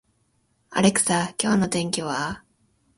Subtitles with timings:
[0.71, 2.43] アレクサ、今日の天気は